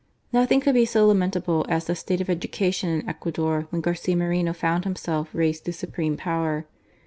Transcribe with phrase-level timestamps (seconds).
[0.33, 4.51] Nothing could be so lamentable as the state of education in Ecuador when Garcia Moreho
[4.55, 6.65] found himself raised to supreme power.